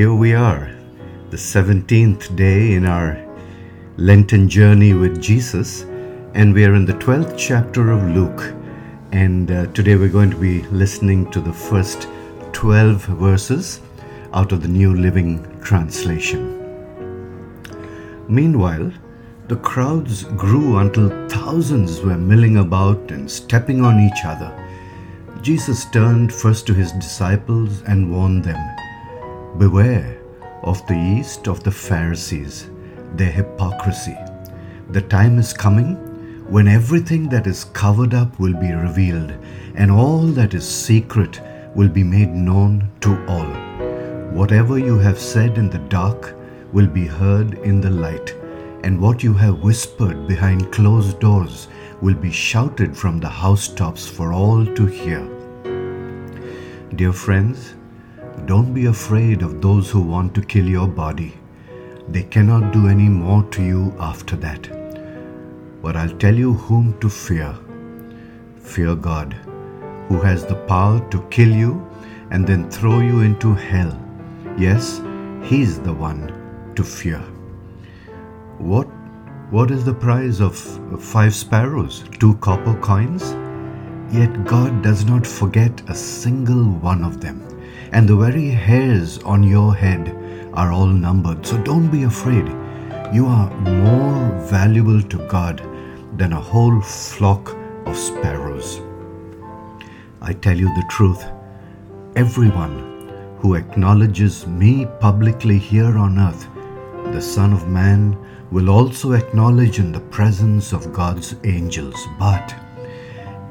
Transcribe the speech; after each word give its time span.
here 0.00 0.14
we 0.14 0.32
are, 0.32 0.74
the 1.28 1.36
17th 1.36 2.34
day 2.34 2.72
in 2.72 2.86
our 2.86 3.22
Lenten 3.98 4.48
journey 4.48 4.94
with 4.94 5.20
Jesus, 5.20 5.82
and 6.32 6.54
we 6.54 6.64
are 6.64 6.74
in 6.74 6.86
the 6.86 6.94
12th 6.94 7.36
chapter 7.36 7.90
of 7.90 8.02
Luke. 8.16 8.54
And 9.12 9.50
uh, 9.50 9.66
today 9.74 9.96
we're 9.96 10.08
going 10.08 10.30
to 10.30 10.38
be 10.38 10.62
listening 10.68 11.30
to 11.32 11.40
the 11.42 11.52
first 11.52 12.08
12 12.54 13.02
verses 13.26 13.82
out 14.32 14.52
of 14.52 14.62
the 14.62 14.68
New 14.68 14.94
Living 14.94 15.44
Translation. 15.60 16.42
Meanwhile, 18.26 18.90
the 19.48 19.56
crowds 19.56 20.24
grew 20.24 20.78
until 20.78 21.10
thousands 21.28 22.00
were 22.00 22.16
milling 22.16 22.56
about 22.56 23.10
and 23.10 23.30
stepping 23.30 23.84
on 23.84 24.00
each 24.00 24.24
other. 24.24 24.50
Jesus 25.42 25.84
turned 25.90 26.32
first 26.32 26.66
to 26.68 26.72
his 26.72 26.90
disciples 26.92 27.82
and 27.82 28.10
warned 28.10 28.44
them 28.44 28.76
Beware 29.60 30.18
of 30.62 30.86
the 30.86 30.96
yeast 30.96 31.46
of 31.46 31.62
the 31.62 31.70
Pharisees, 31.70 32.70
their 33.14 33.30
hypocrisy. 33.30 34.16
The 34.88 35.02
time 35.02 35.38
is 35.38 35.52
coming 35.52 35.96
when 36.48 36.66
everything 36.66 37.28
that 37.28 37.46
is 37.46 37.64
covered 37.64 38.14
up 38.14 38.40
will 38.40 38.54
be 38.54 38.72
revealed, 38.72 39.34
and 39.74 39.90
all 39.90 40.22
that 40.28 40.54
is 40.54 40.66
secret 40.66 41.42
will 41.74 41.90
be 41.90 42.02
made 42.02 42.30
known 42.30 42.90
to 43.02 43.10
all. 43.26 43.50
Whatever 44.30 44.78
you 44.78 44.96
have 44.98 45.18
said 45.18 45.58
in 45.58 45.68
the 45.68 45.84
dark 45.90 46.34
will 46.72 46.86
be 46.86 47.04
heard 47.06 47.58
in 47.58 47.82
the 47.82 47.90
light, 47.90 48.34
and 48.82 48.98
what 48.98 49.22
you 49.22 49.34
have 49.34 49.62
whispered 49.62 50.26
behind 50.26 50.72
closed 50.72 51.20
doors 51.20 51.68
will 52.00 52.14
be 52.14 52.32
shouted 52.32 52.96
from 52.96 53.20
the 53.20 53.28
housetops 53.28 54.08
for 54.08 54.32
all 54.32 54.64
to 54.64 54.86
hear. 54.86 55.20
Dear 56.96 57.12
friends, 57.12 57.74
don't 58.46 58.72
be 58.72 58.86
afraid 58.86 59.42
of 59.42 59.60
those 59.60 59.90
who 59.90 60.00
want 60.00 60.34
to 60.34 60.42
kill 60.42 60.66
your 60.66 60.88
body. 60.88 61.34
They 62.08 62.22
cannot 62.22 62.72
do 62.72 62.88
any 62.88 63.08
more 63.08 63.42
to 63.44 63.62
you 63.62 63.94
after 63.98 64.36
that. 64.36 64.68
But 65.82 65.96
I'll 65.96 66.16
tell 66.18 66.34
you 66.34 66.54
whom 66.54 66.98
to 67.00 67.08
fear. 67.08 67.54
Fear 68.58 68.96
God, 68.96 69.32
who 70.08 70.20
has 70.20 70.44
the 70.44 70.56
power 70.66 71.00
to 71.10 71.22
kill 71.30 71.50
you 71.50 71.86
and 72.30 72.46
then 72.46 72.70
throw 72.70 73.00
you 73.00 73.20
into 73.20 73.54
hell. 73.54 73.98
Yes, 74.58 75.00
He's 75.42 75.80
the 75.80 75.92
one 75.92 76.72
to 76.76 76.84
fear. 76.84 77.20
What, 78.58 78.84
what 79.50 79.70
is 79.70 79.84
the 79.84 79.94
price 79.94 80.40
of 80.40 80.56
five 81.02 81.34
sparrows, 81.34 82.04
two 82.18 82.34
copper 82.36 82.74
coins? 82.80 83.32
Yet 84.12 84.44
God 84.44 84.82
does 84.82 85.04
not 85.04 85.26
forget 85.26 85.88
a 85.88 85.94
single 85.94 86.64
one 86.64 87.04
of 87.04 87.20
them 87.20 87.46
and 87.92 88.08
the 88.08 88.16
very 88.16 88.48
hairs 88.48 89.18
on 89.18 89.42
your 89.42 89.74
head 89.74 90.16
are 90.54 90.72
all 90.72 90.86
numbered. 90.86 91.44
So 91.44 91.58
don't 91.62 91.90
be 91.90 92.04
afraid. 92.04 92.46
You 93.12 93.26
are 93.26 93.50
more 93.60 94.38
valuable 94.46 95.02
to 95.02 95.18
God 95.28 95.62
than 96.16 96.32
a 96.32 96.40
whole 96.40 96.80
flock 96.80 97.56
of 97.86 97.96
sparrows. 97.96 98.80
I 100.22 100.32
tell 100.34 100.56
you 100.56 100.66
the 100.74 100.86
truth 100.90 101.24
everyone 102.16 102.90
who 103.38 103.54
acknowledges 103.54 104.46
me 104.46 104.86
publicly 105.00 105.58
here 105.58 105.96
on 105.96 106.18
earth, 106.18 106.46
the 107.12 107.22
Son 107.22 107.52
of 107.52 107.68
Man 107.68 108.16
will 108.50 108.68
also 108.68 109.12
acknowledge 109.12 109.78
in 109.78 109.92
the 109.92 110.00
presence 110.00 110.72
of 110.72 110.92
God's 110.92 111.34
angels. 111.44 111.96
But 112.18 112.54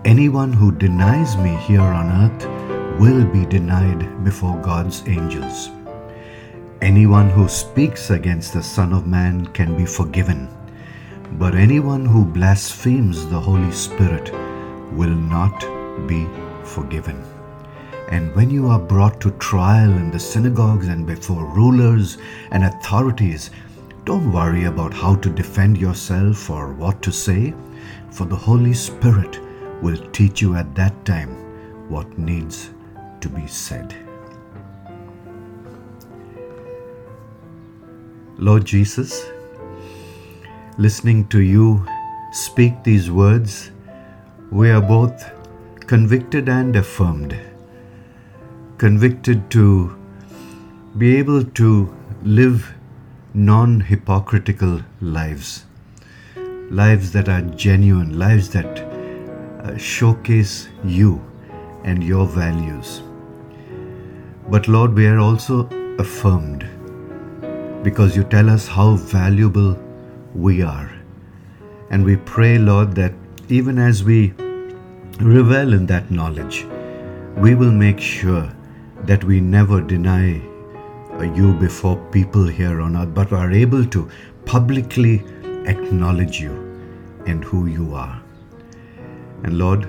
anyone 0.06 0.54
who 0.54 0.72
denies 0.72 1.36
me 1.38 1.56
here 1.56 1.82
on 1.82 2.08
earth, 2.24 2.59
will 3.00 3.24
be 3.24 3.46
denied 3.46 4.26
before 4.26 4.58
God's 4.58 5.08
angels. 5.08 5.70
Anyone 6.82 7.30
who 7.30 7.48
speaks 7.48 8.10
against 8.10 8.52
the 8.52 8.62
Son 8.62 8.92
of 8.92 9.08
Man 9.08 9.46
can 9.48 9.78
be 9.78 9.86
forgiven, 9.86 10.50
but 11.44 11.56
anyone 11.56 12.06
who 12.06 12.26
blasphemes 12.26 13.26
the 13.28 13.40
Holy 13.40 13.72
Spirit 13.72 14.34
will 14.92 15.16
not 15.16 15.62
be 16.10 16.28
forgiven. 16.66 17.24
And 18.10 18.36
when 18.36 18.50
you 18.50 18.68
are 18.68 18.80
brought 18.80 19.22
to 19.22 19.32
trial 19.32 19.94
in 19.94 20.12
the 20.12 20.20
synagogues 20.20 20.90
and 20.90 21.08
before 21.08 21.46
rulers 21.46 22.18
and 22.52 22.66
authorities, 22.66 23.50
don't 24.04 24.34
worry 24.34 24.66
about 24.66 24.94
how 24.94 25.16
to 25.16 25.30
defend 25.30 25.78
yourself 25.78 26.50
or 26.50 26.74
what 26.74 27.02
to 27.04 27.14
say, 27.14 27.54
for 28.12 28.26
the 28.26 28.36
Holy 28.36 28.74
Spirit 28.74 29.40
will 29.82 29.98
teach 30.12 30.42
you 30.42 30.56
at 30.56 30.76
that 30.76 31.06
time 31.06 31.30
what 31.88 32.18
needs 32.18 32.72
to 33.22 33.30
be 33.30 33.48
said. 33.48 33.96
Lord 38.38 38.66
Jesus, 38.66 39.26
listening 40.78 41.28
to 41.28 41.42
you 41.42 41.86
speak 42.32 42.84
these 42.84 43.12
words, 43.12 43.72
we 44.52 44.70
are 44.70 44.82
both 44.82 45.32
convicted 45.88 46.48
and 46.48 46.76
affirmed. 46.76 47.38
Convicted 48.78 49.50
to 49.52 49.96
be 50.98 51.18
able 51.18 51.44
to 51.44 51.94
live 52.24 52.74
non 53.34 53.82
hypocritical 53.82 54.82
lives, 55.02 55.66
lives 56.70 57.12
that 57.12 57.28
are 57.28 57.42
genuine, 57.42 58.18
lives 58.18 58.50
that 58.52 58.80
uh, 58.80 59.78
showcase 59.78 60.70
you 60.84 61.22
and 61.84 62.04
your 62.04 62.26
values. 62.26 63.02
But 64.50 64.68
Lord, 64.68 64.96
we 64.96 65.06
are 65.06 65.20
also 65.20 65.70
affirmed 66.00 66.68
because 67.84 68.16
you 68.16 68.24
tell 68.24 68.50
us 68.50 68.68
how 68.68 68.96
valuable 68.96 69.78
we 70.34 70.64
are. 70.64 70.92
And 71.92 72.04
we 72.04 72.16
pray, 72.18 72.58
Lord, 72.58 72.96
that 72.96 73.14
even 73.48 73.78
as 73.78 74.04
we 74.04 74.34
revel 75.20 75.74
in 75.74 75.86
that 75.86 76.10
knowledge, 76.10 76.66
we 77.38 77.54
will 77.54 77.72
make 77.72 78.00
sure 78.00 78.52
that 79.04 79.24
we 79.24 79.40
never 79.40 79.82
deny 79.82 80.42
you 81.36 81.54
before 81.54 81.98
people 82.12 82.48
here 82.48 82.82
on 82.82 82.98
earth, 82.98 83.14
but 83.14 83.32
are 83.32 83.52
able 83.52 83.86
to 83.86 84.10
publicly 84.46 85.24
acknowledge 85.68 86.40
you 86.40 86.54
and 87.28 87.44
who 87.44 87.68
you 87.68 87.94
are. 87.94 88.20
And 89.44 89.60
Lord, 89.60 89.88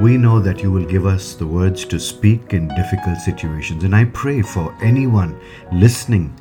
we 0.00 0.18
know 0.18 0.40
that 0.40 0.62
you 0.62 0.70
will 0.70 0.84
give 0.84 1.06
us 1.06 1.34
the 1.34 1.46
words 1.46 1.84
to 1.86 1.98
speak 1.98 2.52
in 2.52 2.68
difficult 2.68 3.18
situations. 3.18 3.82
And 3.82 3.96
I 3.96 4.04
pray 4.04 4.42
for 4.42 4.76
anyone 4.82 5.40
listening 5.72 6.34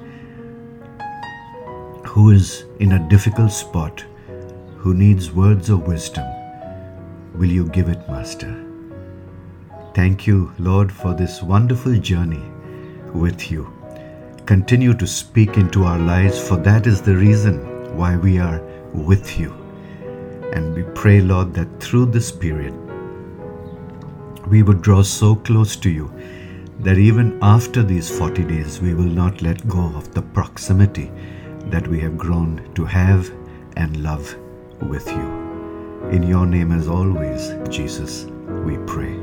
who 2.03 2.31
is 2.31 2.65
in 2.79 2.93
a 2.93 3.09
difficult 3.09 3.51
spot, 3.51 4.03
who 4.77 4.93
needs 4.93 5.31
words 5.31 5.69
of 5.69 5.87
wisdom. 5.87 6.25
Will 7.33 7.49
you 7.49 7.67
give 7.69 7.87
it, 7.87 8.07
Master? 8.09 8.61
Thank 9.93 10.27
you, 10.27 10.51
Lord, 10.59 10.91
for 10.91 11.13
this 11.13 11.41
wonderful 11.41 11.97
journey 11.97 12.43
with 13.13 13.51
you. 13.51 13.71
Continue 14.45 14.93
to 14.95 15.07
speak 15.07 15.57
into 15.57 15.85
our 15.85 15.97
lives, 15.97 16.45
for 16.45 16.57
that 16.57 16.87
is 16.87 17.01
the 17.01 17.15
reason 17.15 17.97
why 17.97 18.17
we 18.17 18.37
are 18.37 18.61
with 18.93 19.39
you. 19.39 19.53
And 20.53 20.75
we 20.75 20.83
pray, 20.93 21.21
Lord, 21.21 21.53
that 21.53 21.79
through 21.79 22.07
this 22.07 22.31
period, 22.31 22.73
we 24.47 24.63
would 24.63 24.81
draw 24.81 25.01
so 25.01 25.35
close 25.35 25.75
to 25.77 25.89
you 25.89 26.11
that 26.79 26.97
even 26.97 27.39
after 27.41 27.81
these 27.81 28.09
40 28.09 28.43
days, 28.43 28.81
we 28.81 28.93
will 28.93 29.03
not 29.03 29.41
let 29.41 29.67
go 29.67 29.85
of 29.95 30.13
the 30.13 30.21
proximity 30.21 31.11
that 31.65 31.87
we 31.87 31.99
have 31.99 32.17
grown 32.17 32.69
to 32.75 32.85
have 32.85 33.31
and 33.77 34.03
love 34.03 34.35
with 34.81 35.07
you. 35.07 35.45
In 36.11 36.23
your 36.23 36.45
name, 36.45 36.71
as 36.71 36.87
always, 36.87 37.53
Jesus, 37.69 38.25
we 38.63 38.77
pray. 38.85 39.14